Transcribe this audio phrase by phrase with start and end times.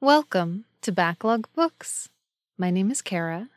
[0.00, 2.08] Welcome to Backlog Books.
[2.56, 3.48] My name is Kara.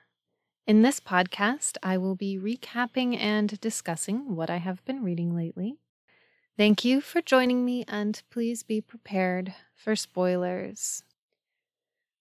[0.65, 5.77] In this podcast, I will be recapping and discussing what I have been reading lately.
[6.57, 11.03] Thank you for joining me, and please be prepared for spoilers.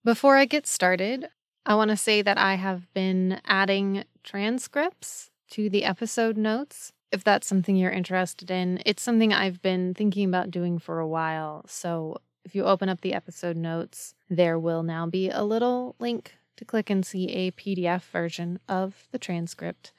[0.04, 1.30] Before I get started,
[1.64, 6.92] I want to say that I have been adding transcripts to the episode notes.
[7.10, 11.09] If that's something you're interested in, it's something I've been thinking about doing for a
[11.09, 11.64] while.
[11.66, 16.34] So if you open up the episode notes, there will now be a little link
[16.56, 19.92] to click and see a PDF version of the transcript,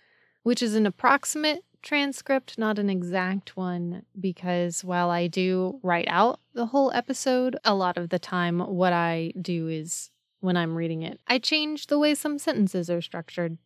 [0.43, 6.39] which is an approximate transcript, not an exact one, because while I do write out
[6.53, 11.01] the whole episode, a lot of the time what I do is when I'm reading
[11.01, 13.57] it, I change the way some sentences are structured,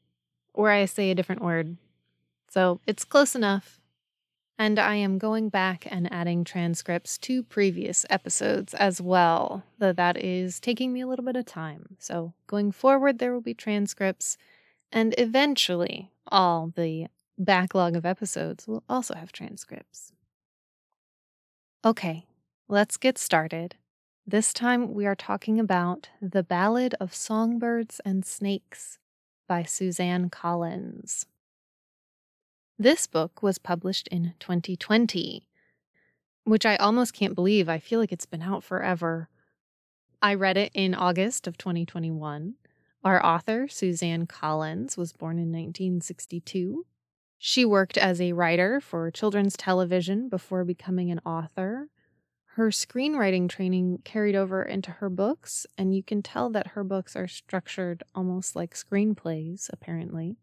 [0.54, 1.78] or I say a different word.
[2.50, 3.82] So it's close enough.
[4.58, 10.18] And I am going back and adding transcripts to previous episodes as well, though that
[10.18, 11.98] is taking me a little bit of time.
[12.00, 14.38] So going forward, there will be transcripts,
[14.92, 17.08] and eventually, all the
[17.38, 20.14] backlog of episodes will also have transcripts.
[21.84, 22.26] Okay,
[22.70, 23.76] let's get started.
[24.26, 29.00] This time we are talking about The Ballad of Songbirds and Snakes
[29.48, 31.26] by Suzanne Collins.
[32.78, 35.48] This book was published in 2020,
[36.44, 37.70] which I almost can't believe.
[37.70, 39.30] I feel like it's been out forever.
[40.22, 42.56] I read it in August of 2021.
[43.02, 46.86] Our author, Suzanne Collins, was born in 1962.
[47.38, 51.88] She worked as a writer for children's television before becoming an author.
[52.56, 57.16] Her screenwriting training carried over into her books, and you can tell that her books
[57.16, 60.36] are structured almost like screenplays, apparently.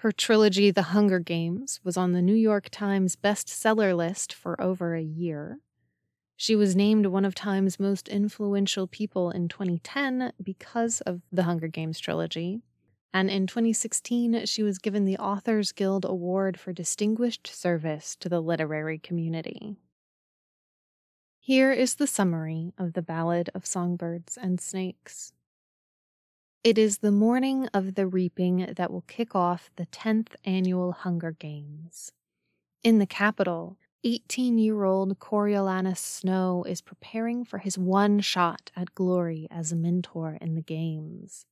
[0.00, 4.94] Her trilogy, The Hunger Games, was on the New York Times bestseller list for over
[4.94, 5.58] a year.
[6.38, 11.68] She was named one of Time's most influential people in 2010 because of the Hunger
[11.68, 12.62] Games trilogy.
[13.12, 18.40] And in 2016, she was given the Authors Guild Award for Distinguished Service to the
[18.40, 19.76] Literary Community.
[21.40, 25.34] Here is the summary of the Ballad of Songbirds and Snakes.
[26.62, 31.32] It is the morning of the reaping that will kick off the 10th annual Hunger
[31.32, 32.12] Games.
[32.82, 38.94] In the Capitol, 18 year old Coriolanus Snow is preparing for his one shot at
[38.94, 41.46] glory as a mentor in the games.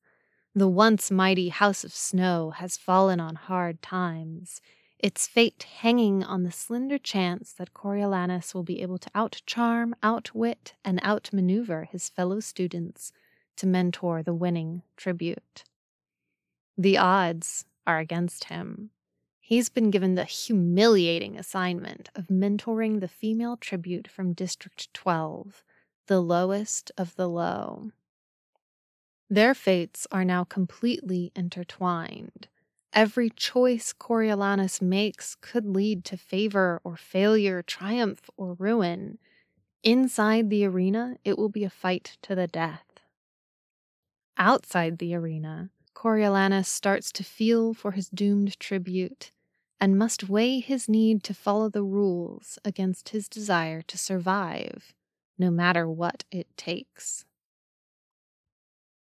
[0.55, 4.61] The once mighty House of Snow has fallen on hard times,
[4.99, 10.75] its fate hanging on the slender chance that Coriolanus will be able to outcharm, outwit,
[10.85, 13.11] and outmaneuver his fellow students
[13.59, 15.65] to mentor the winning tribute.
[16.77, 18.91] The odds are against him.
[19.41, 25.65] He's been given the humiliating assignment of mentoring the female tribute from District 12,
[26.07, 27.93] the lowest of the low.
[29.31, 32.49] Their fates are now completely intertwined.
[32.93, 39.19] Every choice Coriolanus makes could lead to favor or failure, triumph or ruin.
[39.83, 42.85] Inside the arena, it will be a fight to the death.
[44.39, 49.33] Outside the arena, Coriolanus starts to feel for his doomed tribute
[49.81, 54.95] and must weigh his need to follow the rules against his desire to survive,
[55.39, 57.25] no matter what it takes.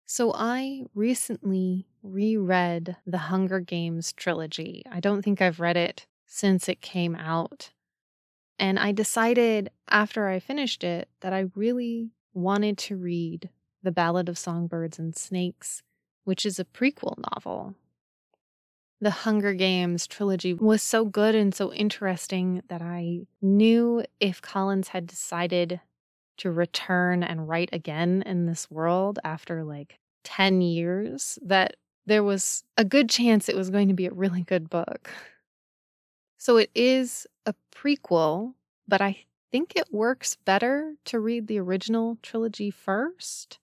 [0.05, 4.83] So, I recently reread the Hunger Games trilogy.
[4.91, 7.71] I don't think I've read it since it came out.
[8.59, 13.49] And I decided after I finished it that I really wanted to read
[13.83, 15.83] the Ballad of Songbirds and Snakes,
[16.23, 17.75] which is a prequel novel.
[19.01, 24.87] The Hunger Games trilogy was so good and so interesting that I knew if Collins
[24.87, 25.81] had decided
[26.37, 32.63] to return and write again in this world after like 10 years, that there was
[32.77, 35.09] a good chance it was going to be a really good book.
[36.37, 38.53] So it is a prequel,
[38.87, 39.17] but I
[39.51, 43.59] think it works better to read the original trilogy first.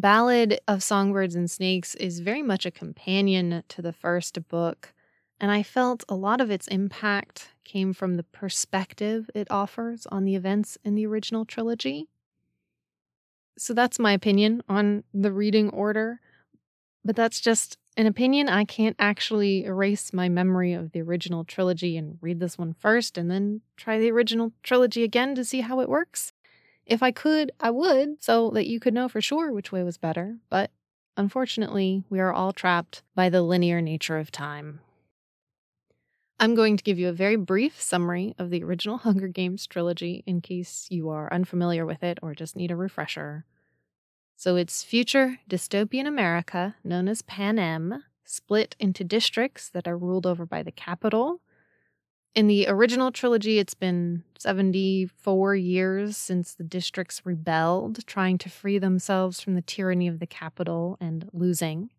[0.00, 4.94] Ballad of Songbirds and Snakes is very much a companion to the first book,
[5.38, 10.24] and I felt a lot of its impact came from the perspective it offers on
[10.24, 12.08] the events in the original trilogy.
[13.58, 16.20] So that's my opinion on the reading order,
[17.04, 18.48] but that's just an opinion.
[18.48, 23.18] I can't actually erase my memory of the original trilogy and read this one first
[23.18, 26.29] and then try the original trilogy again to see how it works.
[26.86, 29.98] If I could, I would, so that you could know for sure which way was
[29.98, 30.38] better.
[30.48, 30.70] But
[31.16, 34.80] unfortunately, we are all trapped by the linear nature of time.
[36.38, 40.24] I'm going to give you a very brief summary of the original Hunger Games trilogy
[40.26, 43.44] in case you are unfamiliar with it or just need a refresher.
[44.36, 50.26] So it's future dystopian America, known as Pan Panem, split into districts that are ruled
[50.26, 51.42] over by the Capitol.
[52.32, 58.78] In the original trilogy, it's been 74 years since the districts rebelled, trying to free
[58.78, 61.90] themselves from the tyranny of the Capitol and losing.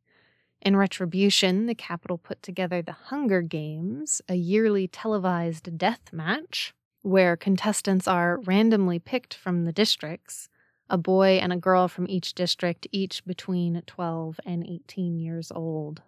[0.62, 7.36] In retribution, the Capitol put together the Hunger Games, a yearly televised death match where
[7.36, 10.48] contestants are randomly picked from the districts,
[10.90, 16.04] a boy and a girl from each district, each between 12 and 18 years old.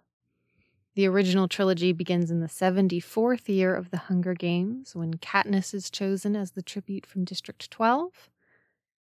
[0.94, 5.90] The original trilogy begins in the 74th year of the Hunger Games when Katniss is
[5.90, 8.30] chosen as the tribute from District 12.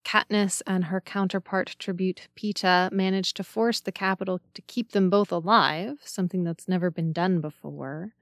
[0.05, 5.33] Katniss and her counterpart tribute Peeta manage to force the Capitol to keep them both
[5.33, 8.13] alive, something that's never been done before.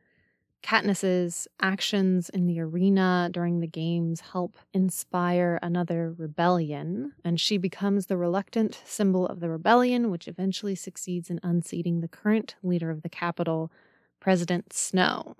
[0.62, 8.06] Katniss's actions in the arena during the games help inspire another rebellion, and she becomes
[8.06, 13.02] the reluctant symbol of the rebellion, which eventually succeeds in unseating the current leader of
[13.02, 13.70] the Capitol,
[14.20, 15.36] President Snow.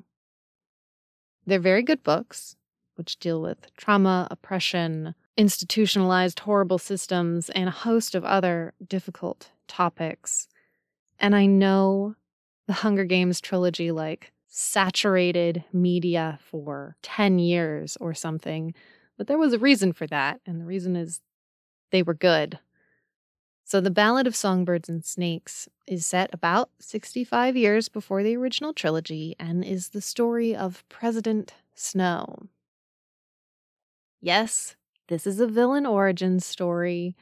[1.47, 2.57] They're very good books,
[2.95, 10.49] which deal with trauma, oppression, institutionalized horrible systems, and a host of other difficult topics.
[11.19, 12.15] And I know
[12.67, 18.75] the Hunger Games trilogy, like, saturated media for 10 years or something,
[19.17, 21.21] but there was a reason for that, and the reason is
[21.93, 22.59] they were good.
[23.65, 28.73] So, The Ballad of Songbirds and Snakes is set about 65 years before the original
[28.73, 32.49] trilogy and is the story of President Snow.
[34.21, 34.77] Yes,
[35.09, 37.17] this is a villain origin story.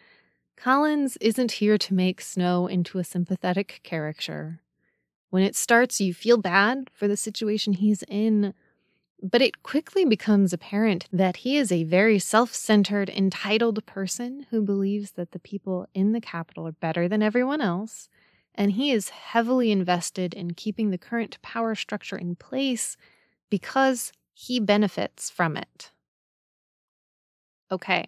[0.57, 4.61] Collins isn't here to make Snow into a sympathetic character.
[5.31, 8.55] When it starts, you feel bad for the situation he's in,
[9.23, 14.63] but it quickly becomes apparent that he is a very self centered, entitled person who
[14.63, 18.09] believes that the people in the Capitol are better than everyone else,
[18.55, 22.97] and he is heavily invested in keeping the current power structure in place
[23.51, 25.91] because he benefits from it.
[27.71, 28.07] Okay,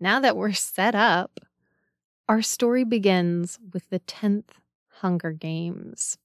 [0.00, 1.40] now that we're set up,
[2.28, 4.58] our story begins with the 10th
[5.00, 6.18] Hunger Games.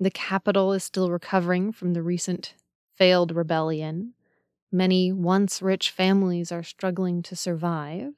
[0.00, 2.54] The Capitol is still recovering from the recent
[2.94, 4.14] failed rebellion.
[4.70, 8.14] Many once rich families are struggling to survive.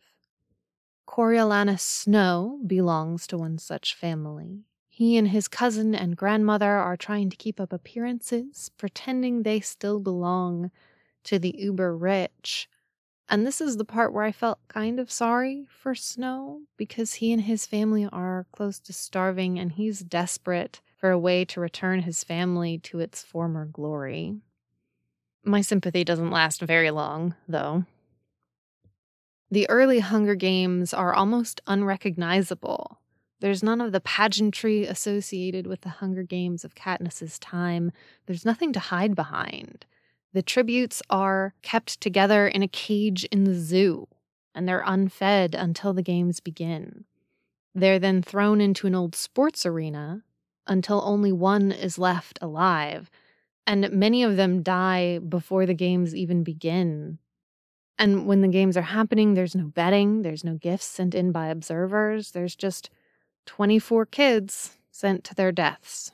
[1.06, 4.64] Coriolanus Snow belongs to one such family.
[4.88, 10.00] He and his cousin and grandmother are trying to keep up appearances, pretending they still
[10.00, 10.70] belong
[11.24, 12.68] to the uber rich
[13.30, 17.32] and this is the part where I felt kind of sorry for Snow because he
[17.32, 22.02] and his family are close to starving and he's desperate for a way to return
[22.02, 24.34] his family to its former glory.
[25.42, 27.86] My sympathy doesn't last very long, though.
[29.50, 33.00] The early Hunger Games are almost unrecognizable.
[33.40, 37.90] There's none of the pageantry associated with the Hunger Games of Katniss's time.
[38.26, 39.86] There's nothing to hide behind.
[40.34, 44.06] The tributes are kept together in a cage in the zoo,
[44.54, 47.06] and they're unfed until the games begin.
[47.74, 50.22] They're then thrown into an old sports arena
[50.70, 53.10] until only one is left alive,
[53.66, 57.18] and many of them die before the games even begin.
[57.98, 61.48] And when the games are happening, there's no betting, there's no gifts sent in by
[61.48, 62.88] observers, there's just
[63.46, 66.12] 24 kids sent to their deaths.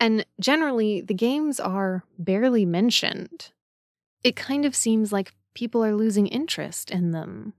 [0.00, 3.52] And generally, the games are barely mentioned.
[4.24, 7.52] It kind of seems like people are losing interest in them.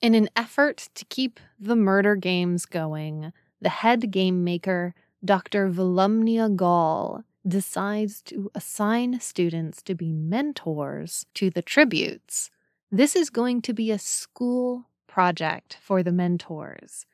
[0.00, 4.94] In an effort to keep the murder games going, the head game maker,
[5.24, 5.70] Dr.
[5.70, 12.50] Volumnia Gall, decides to assign students to be mentors to the tributes.
[12.90, 17.06] This is going to be a school project for the mentors.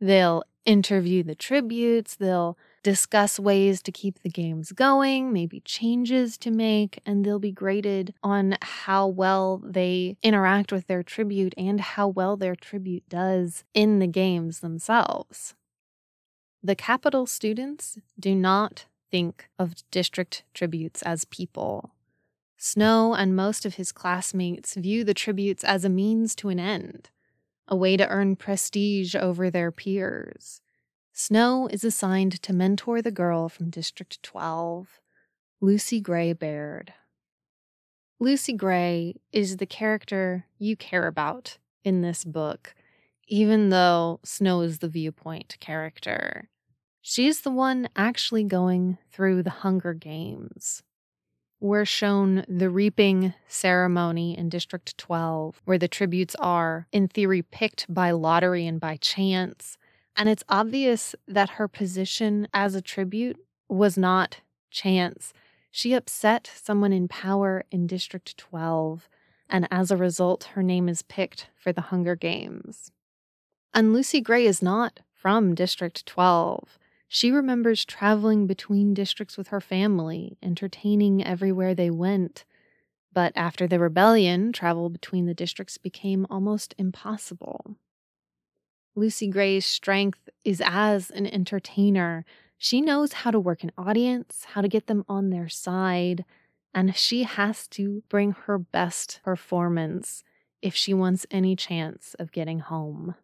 [0.00, 6.50] They'll interview the tributes, they'll discuss ways to keep the games going, maybe changes to
[6.50, 12.08] make, and they'll be graded on how well they interact with their tribute and how
[12.08, 15.54] well their tribute does in the games themselves.
[16.64, 21.90] The Capitol students do not think of district tributes as people.
[22.56, 27.10] Snow and most of his classmates view the tributes as a means to an end,
[27.66, 30.60] a way to earn prestige over their peers.
[31.12, 35.00] Snow is assigned to mentor the girl from District 12,
[35.60, 36.94] Lucy Gray Baird.
[38.20, 42.76] Lucy Gray is the character you care about in this book,
[43.26, 46.48] even though Snow is the viewpoint character.
[47.04, 50.84] She's the one actually going through the Hunger Games.
[51.60, 57.86] we're shown the reaping ceremony in District 12, where the tributes are, in theory, picked
[57.92, 59.78] by lottery and by chance.
[60.16, 63.36] And it's obvious that her position as a tribute
[63.68, 64.40] was not
[64.70, 65.32] chance.
[65.70, 69.08] She upset someone in power in District 12,
[69.48, 72.90] and as a result, her name is picked for the Hunger Games.
[73.72, 76.78] And Lucy Gray is not from District 12.
[77.14, 82.46] She remembers traveling between districts with her family, entertaining everywhere they went.
[83.12, 87.76] But after the rebellion, travel between the districts became almost impossible.
[88.94, 92.24] Lucy Gray's strength is as an entertainer.
[92.56, 96.24] She knows how to work an audience, how to get them on their side,
[96.72, 100.24] and she has to bring her best performance
[100.62, 103.16] if she wants any chance of getting home.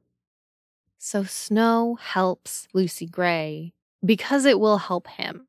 [0.98, 3.72] So Snow helps Lucy Gray
[4.04, 5.46] because it will help him.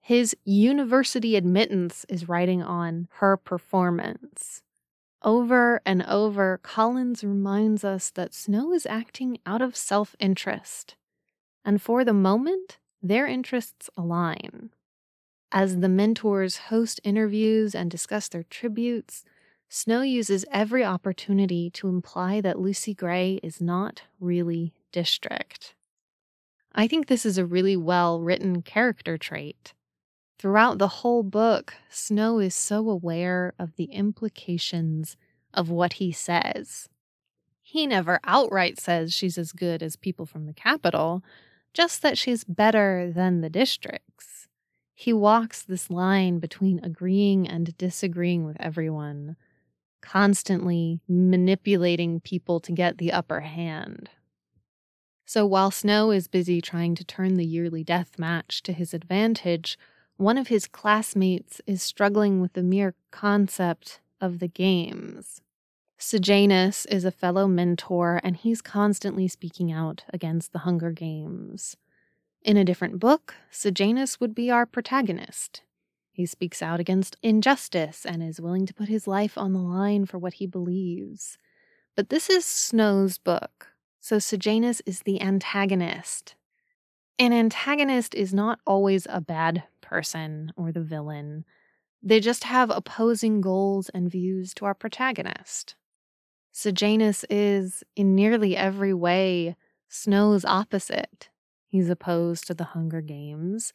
[0.00, 4.62] His university admittance is riding on her performance.
[5.22, 10.94] Over and over, Collins reminds us that Snow is acting out of self interest.
[11.64, 14.70] And for the moment, their interests align.
[15.50, 19.24] As the mentors host interviews and discuss their tributes,
[19.68, 25.74] Snow uses every opportunity to imply that Lucy Gray is not really district.
[26.78, 29.72] I think this is a really well written character trait.
[30.38, 35.16] Throughout the whole book, Snow is so aware of the implications
[35.54, 36.90] of what he says.
[37.62, 41.24] He never outright says she's as good as people from the Capitol,
[41.72, 44.46] just that she's better than the districts.
[44.94, 49.36] He walks this line between agreeing and disagreeing with everyone,
[50.02, 54.10] constantly manipulating people to get the upper hand.
[55.26, 59.76] So while Snow is busy trying to turn the yearly death match to his advantage,
[60.16, 65.42] one of his classmates is struggling with the mere concept of the games.
[65.98, 71.76] Sejanus is a fellow mentor, and he's constantly speaking out against the Hunger Games.
[72.42, 75.62] In a different book, Sejanus would be our protagonist.
[76.12, 80.06] He speaks out against injustice and is willing to put his life on the line
[80.06, 81.36] for what he believes.
[81.96, 83.68] But this is Snow's book,
[84.06, 86.36] so Sejanus is the antagonist.
[87.18, 91.44] An antagonist is not always a bad person or the villain.
[92.04, 95.74] They just have opposing goals and views to our protagonist.
[96.52, 99.56] Sejanus is, in nearly every way,
[99.88, 101.28] Snow's opposite.
[101.66, 103.72] He's opposed to the Hunger Games.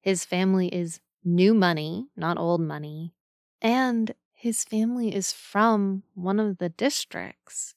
[0.00, 3.12] His family is new money, not old money.
[3.60, 7.74] And his family is from one of the districts.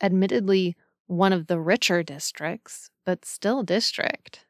[0.00, 0.74] Admittedly,
[1.06, 4.46] one of the richer districts, but still district.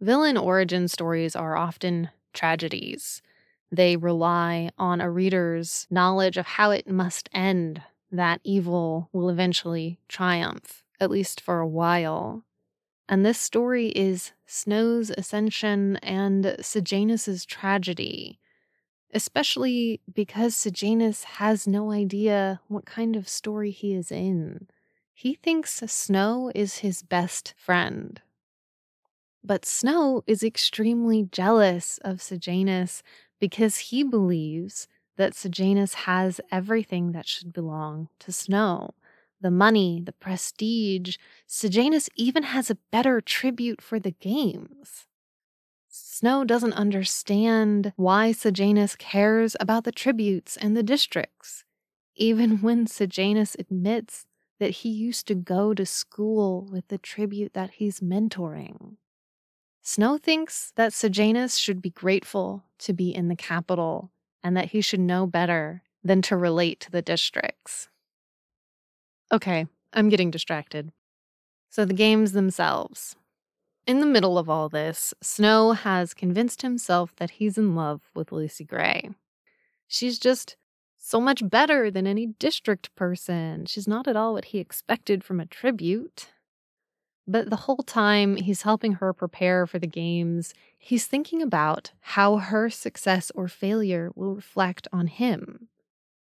[0.00, 3.22] Villain origin stories are often tragedies.
[3.72, 9.98] They rely on a reader's knowledge of how it must end, that evil will eventually
[10.08, 12.44] triumph, at least for a while.
[13.08, 18.40] And this story is Snow's ascension and Sejanus's tragedy,
[19.14, 24.66] especially because Sejanus has no idea what kind of story he is in.
[25.18, 28.20] He thinks Snow is his best friend.
[29.42, 33.02] But Snow is extremely jealous of Sejanus
[33.40, 38.90] because he believes that Sejanus has everything that should belong to Snow
[39.40, 41.16] the money, the prestige.
[41.46, 45.06] Sejanus even has a better tribute for the games.
[45.88, 51.64] Snow doesn't understand why Sejanus cares about the tributes and the districts,
[52.16, 54.26] even when Sejanus admits
[54.58, 58.96] that he used to go to school with the tribute that he's mentoring.
[59.82, 64.10] Snow thinks that Sejanus should be grateful to be in the Capitol
[64.42, 67.88] and that he should know better than to relate to the districts.
[69.32, 70.92] Okay, I'm getting distracted.
[71.68, 73.16] So, the games themselves.
[73.86, 78.32] In the middle of all this, Snow has convinced himself that he's in love with
[78.32, 79.10] Lucy Gray.
[79.86, 80.56] She's just
[81.06, 83.64] so much better than any district person.
[83.64, 86.30] She's not at all what he expected from a tribute.
[87.28, 92.38] But the whole time he's helping her prepare for the games, he's thinking about how
[92.38, 95.68] her success or failure will reflect on him.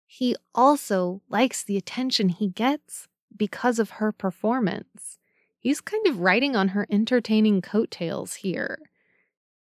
[0.07, 5.17] He also likes the attention he gets because of her performance.
[5.59, 8.79] He's kind of riding on her entertaining coattails here.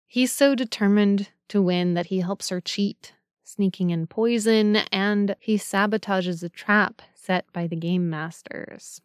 [0.06, 3.14] He's so determined to win that he helps her cheat
[3.50, 9.00] sneaking in poison, and he sabotages a trap set by the game masters.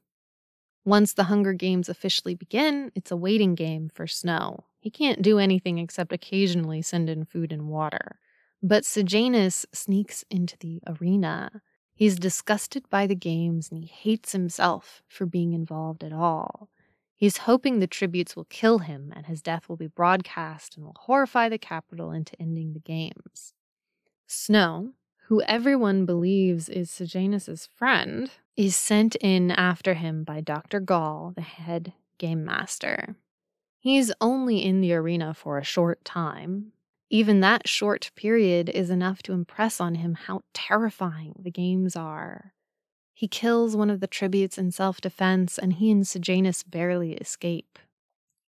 [0.85, 4.65] Once the Hunger Games officially begin, it's a waiting game for Snow.
[4.79, 8.19] He can't do anything except occasionally send in food and water.
[8.61, 11.63] But Sejanus sneaks into the arena.
[11.95, 16.69] He's disgusted by the games and he hates himself for being involved at all.
[17.15, 20.97] He's hoping the tributes will kill him and his death will be broadcast and will
[20.99, 23.53] horrify the Capitol into ending the games.
[24.27, 24.93] Snow,
[25.27, 30.79] who everyone believes is Sejanus's friend, is sent in after him by Dr.
[30.79, 33.15] Gall, the head game master.
[33.79, 36.71] He's only in the arena for a short time.
[37.09, 42.53] Even that short period is enough to impress on him how terrifying the games are.
[43.13, 47.77] He kills one of the tributes in self defense, and he and Sejanus barely escape.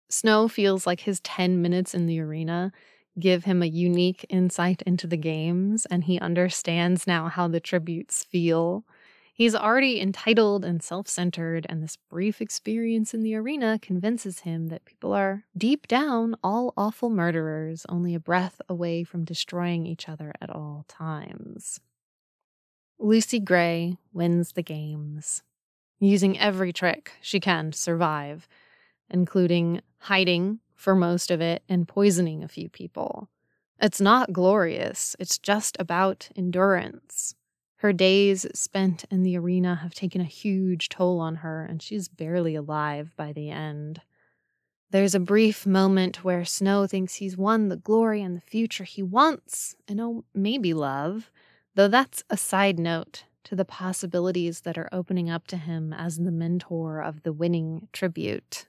[0.09, 2.73] Snow feels like his 10 minutes in the arena
[3.19, 8.25] give him a unique insight into the games, and he understands now how the tributes
[8.25, 8.85] feel.
[9.33, 14.69] He's already entitled and self centered, and this brief experience in the arena convinces him
[14.69, 20.09] that people are, deep down, all awful murderers, only a breath away from destroying each
[20.09, 21.81] other at all times.
[22.99, 25.43] Lucy Gray wins the games,
[25.99, 28.47] using every trick she can to survive,
[29.11, 33.29] including hiding for most of it and poisoning a few people.
[33.81, 37.35] It's not glorious, it's just about endurance.
[37.77, 42.09] Her days spent in the arena have taken a huge toll on her, and she's
[42.09, 44.01] barely alive by the end.
[44.91, 49.03] There's a brief moment where Snow thinks he's won the glory and the future he
[49.03, 51.31] wants, and oh, maybe love.
[51.75, 56.17] Though that's a side note to the possibilities that are opening up to him as
[56.17, 58.67] the mentor of the winning tribute.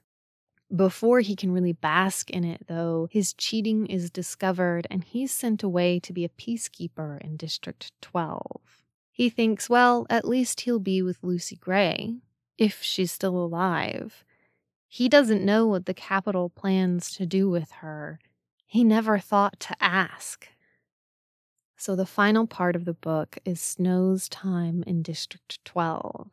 [0.74, 5.62] Before he can really bask in it, though, his cheating is discovered and he's sent
[5.62, 8.60] away to be a peacekeeper in District 12.
[9.12, 12.16] He thinks, well, at least he'll be with Lucy Gray,
[12.58, 14.24] if she's still alive.
[14.88, 18.18] He doesn't know what the Capitol plans to do with her.
[18.66, 20.48] He never thought to ask.
[21.76, 26.30] So, the final part of the book is Snow's time in District 12.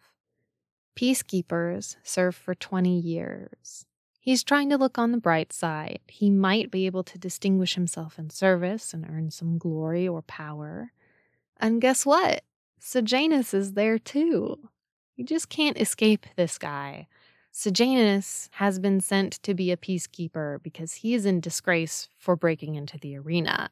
[0.95, 3.85] Peacekeepers serve for 20 years.
[4.23, 5.99] He's trying to look on the bright side.
[6.07, 10.93] He might be able to distinguish himself in service and earn some glory or power.
[11.57, 12.41] And guess what?
[12.79, 14.69] Sejanus is there too.
[15.17, 17.07] You just can't escape this guy.
[17.51, 22.75] Sejanus has been sent to be a peacekeeper because he is in disgrace for breaking
[22.75, 23.71] into the arena.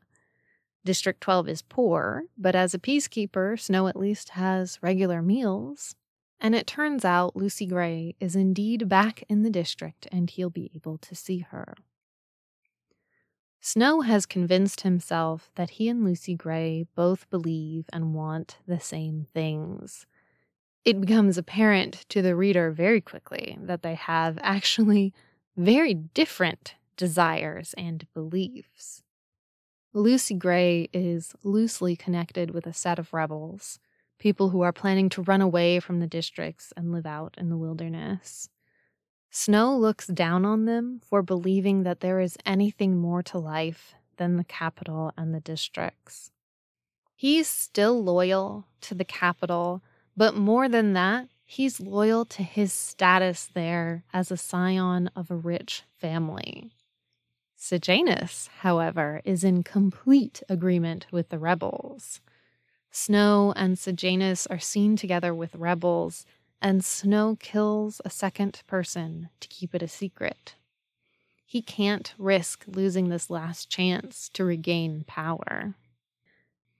[0.83, 5.95] District 12 is poor, but as a peacekeeper, Snow at least has regular meals.
[6.43, 10.71] And it turns out Lucy Gray is indeed back in the district and he'll be
[10.75, 11.75] able to see her.
[13.61, 19.27] Snow has convinced himself that he and Lucy Gray both believe and want the same
[19.31, 20.07] things.
[20.83, 25.13] It becomes apparent to the reader very quickly that they have actually
[25.55, 29.03] very different desires and beliefs.
[29.93, 33.77] Lucy Gray is loosely connected with a set of rebels,
[34.21, 37.57] people who are planning to run away from the districts and live out in the
[37.57, 38.49] wilderness.
[39.31, 44.37] Snow looks down on them for believing that there is anything more to life than
[44.37, 46.29] the Capitol and the districts.
[47.15, 49.81] He's still loyal to the Capitol,
[50.15, 55.35] but more than that, he's loyal to his status there as a scion of a
[55.35, 56.73] rich family.
[57.55, 62.21] Sejanus, however, is in complete agreement with the rebels.
[62.91, 66.25] Snow and Sejanus are seen together with rebels,
[66.61, 70.55] and Snow kills a second person to keep it a secret.
[71.45, 75.75] He can't risk losing this last chance to regain power.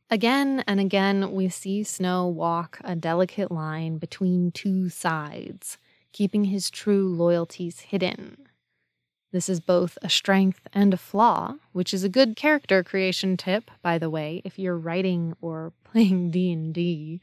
[0.10, 5.78] Again and again, we see Snow walk a delicate line between two sides,
[6.12, 8.50] keeping his true loyalties hidden.
[9.32, 13.72] This is both a strength and a flaw, which is a good character creation tip,
[13.82, 17.22] by the way, if you're writing or playing D&D.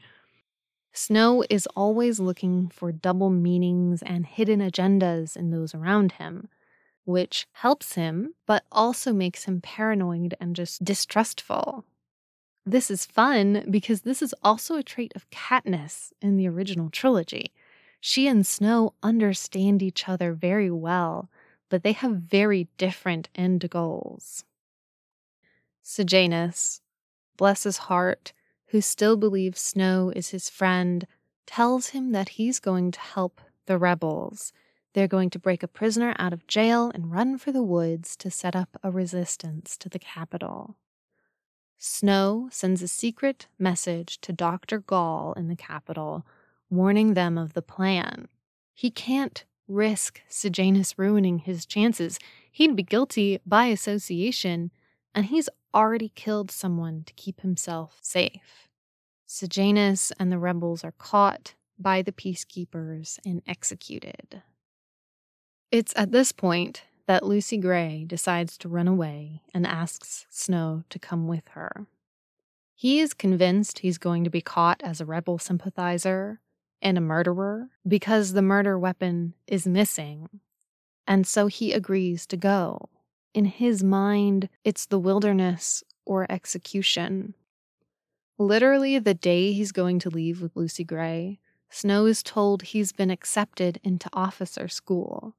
[0.91, 6.49] Snow is always looking for double meanings and hidden agendas in those around him,
[7.05, 11.85] which helps him but also makes him paranoid and just distrustful.
[12.65, 17.53] This is fun because this is also a trait of Katniss in the original trilogy.
[18.01, 21.29] She and Snow understand each other very well
[21.69, 24.43] but they have very different end goals.
[25.81, 26.81] Sejanus,
[27.37, 28.33] bless his heart,
[28.67, 31.07] who still believes Snow is his friend,
[31.47, 34.53] tells him that he's going to help the rebels.
[34.93, 38.29] They're going to break a prisoner out of jail and run for the woods to
[38.29, 40.75] set up a resistance to the Capitol.
[41.77, 44.79] Snow sends a secret message to Dr.
[44.79, 46.25] Gall in the Capitol,
[46.69, 48.27] warning them of the plan.
[48.73, 52.19] He can't risk Sejanus ruining his chances.
[52.51, 54.71] He'd be guilty by association,
[55.15, 58.67] and he's already killed someone to keep himself safe.
[59.25, 64.41] Sejanus and the rebels are caught by the peacekeepers and executed.
[65.71, 70.99] It's at this point that Lucy Gray decides to run away and asks Snow to
[70.99, 71.85] come with her.
[72.75, 76.39] He is convinced he's going to be caught as a rebel sympathizer
[76.81, 80.29] and a murderer because the murder weapon is missing,
[81.07, 82.89] and so he agrees to go.
[83.33, 87.35] In his mind, it's the wilderness or execution.
[88.37, 91.39] Literally, the day he's going to leave with Lucy Gray,
[91.69, 95.35] Snow is told he's been accepted into officer school.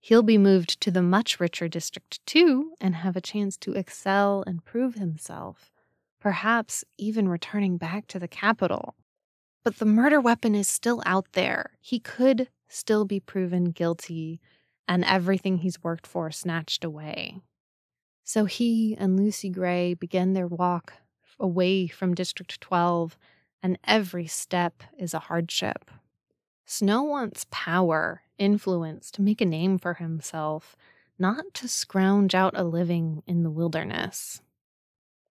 [0.00, 4.44] He'll be moved to the much richer District 2 and have a chance to excel
[4.46, 5.72] and prove himself,
[6.20, 8.94] perhaps even returning back to the Capitol.
[9.64, 11.72] But the murder weapon is still out there.
[11.80, 14.40] He could still be proven guilty
[14.86, 17.40] and everything he's worked for snatched away.
[18.22, 20.92] So he and Lucy Gray begin their walk
[21.40, 23.16] away from District 12,
[23.62, 25.90] and every step is a hardship.
[26.66, 30.76] Snow wants power, influence to make a name for himself,
[31.18, 34.42] not to scrounge out a living in the wilderness.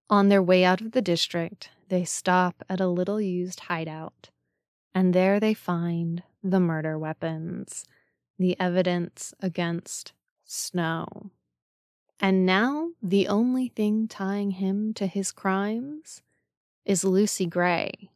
[0.10, 4.32] On their way out of the district, they stop at a little used hideout,
[4.96, 7.86] and there they find the murder weapons
[8.40, 10.12] the evidence against
[10.44, 11.30] Snow.
[12.20, 16.24] And now the only thing tying him to his crimes
[16.84, 18.10] is Lucy Gray.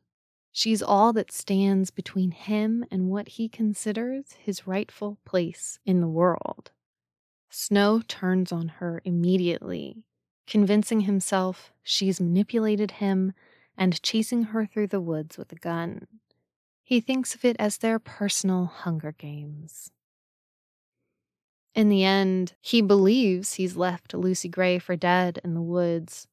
[0.52, 6.08] She's all that stands between him and what he considers his rightful place in the
[6.08, 6.72] world.
[7.52, 10.04] Snow turns on her immediately,
[10.48, 13.34] convincing himself she's manipulated him
[13.78, 16.08] and chasing her through the woods with a gun.
[16.84, 19.92] He thinks of it as their personal Hunger Games.
[21.76, 26.28] In the end, he believes he's left Lucy Gray for dead in the woods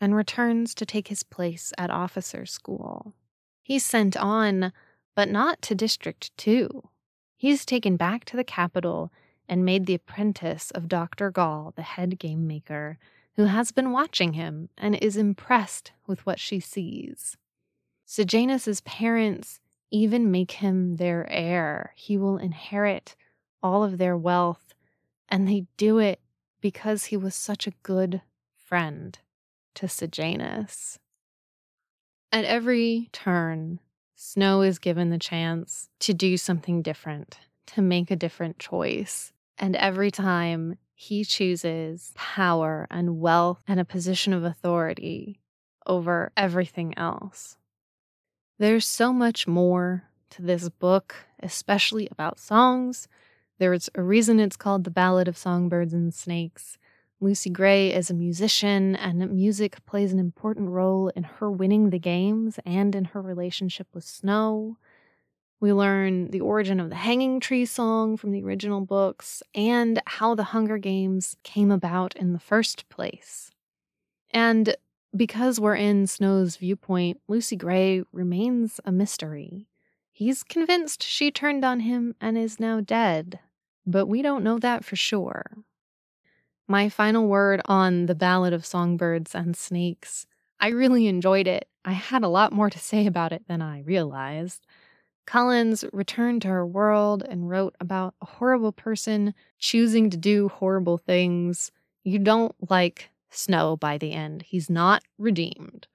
[0.00, 3.14] and returns to take his place at officer school.
[3.62, 4.72] He's sent on,
[5.16, 6.88] but not to District 2.
[7.36, 9.10] He's taken back to the Capitol
[9.48, 11.30] and made the apprentice of Dr.
[11.30, 12.98] Gall, the head game maker,
[13.36, 17.36] who has been watching him and is impressed with what she sees.
[18.04, 21.92] Sejanus's parents even make him their heir.
[21.96, 23.14] He will inherit
[23.62, 24.74] all of their wealth
[25.28, 26.20] and they do it
[26.60, 28.22] because he was such a good
[28.54, 29.18] friend
[29.74, 30.98] to Sejanus.
[32.32, 33.80] At every turn,
[34.14, 39.32] Snow is given the chance to do something different, to make a different choice.
[39.58, 45.38] And every time he chooses power and wealth and a position of authority
[45.86, 47.56] over everything else.
[48.58, 53.06] There's so much more to this book, especially about songs
[53.58, 56.76] there's a reason it's called The Ballad of Songbirds and Snakes.
[57.20, 61.98] Lucy Gray is a musician, and music plays an important role in her winning the
[61.98, 64.76] games and in her relationship with Snow.
[65.58, 70.34] We learn the origin of the Hanging Tree song from the original books and how
[70.34, 73.50] the Hunger Games came about in the first place.
[74.30, 74.76] And
[75.16, 79.66] because we're in Snow's viewpoint, Lucy Gray remains a mystery.
[80.12, 83.38] He's convinced she turned on him and is now dead,
[83.86, 85.56] but we don't know that for sure.
[86.68, 90.26] My final word on the Ballad of Songbirds and Snakes.
[90.60, 91.68] I really enjoyed it.
[91.84, 94.66] I had a lot more to say about it than I realized.
[95.26, 100.98] Collins returned to her world and wrote about a horrible person choosing to do horrible
[100.98, 101.72] things.
[102.04, 104.42] You don't like Snow by the end.
[104.42, 105.88] He's not redeemed.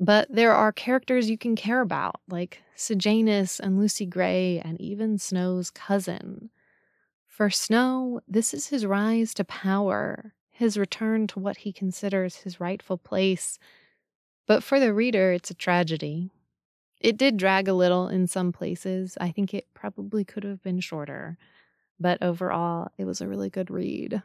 [0.00, 5.18] But there are characters you can care about, like Sejanus and Lucy Gray, and even
[5.18, 6.48] Snow's cousin.
[7.26, 12.60] For Snow, this is his rise to power, his return to what he considers his
[12.60, 13.58] rightful place.
[14.46, 16.30] But for the reader, it's a tragedy.
[17.00, 19.16] It did drag a little in some places.
[19.20, 21.38] I think it probably could have been shorter.
[21.98, 24.22] But overall, it was a really good read.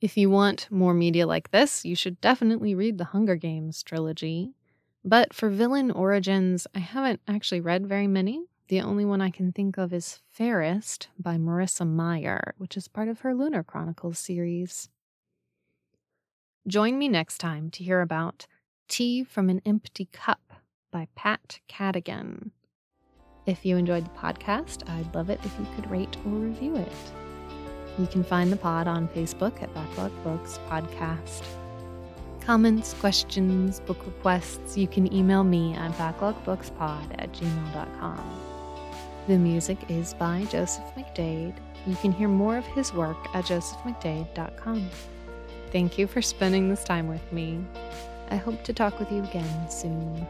[0.00, 4.52] If you want more media like this, you should definitely read the Hunger Games trilogy.
[5.04, 8.46] But for villain origins, I haven't actually read very many.
[8.68, 13.08] The only one I can think of is Fairest by Marissa Meyer, which is part
[13.08, 14.88] of her Lunar Chronicles series.
[16.66, 18.48] Join me next time to hear about
[18.88, 20.40] Tea from an Empty Cup
[20.96, 22.52] by Pat Cadigan.
[23.44, 26.92] If you enjoyed the podcast, I'd love it if you could rate or review it.
[27.98, 31.44] You can find the pod on Facebook at Backlog Books Podcast.
[32.40, 38.40] Comments, questions, book requests, you can email me at backlogbookspod at gmail.com.
[39.28, 41.56] The music is by Joseph McDade.
[41.86, 44.88] You can hear more of his work at josephmcdade.com.
[45.72, 47.62] Thank you for spending this time with me.
[48.30, 50.26] I hope to talk with you again soon.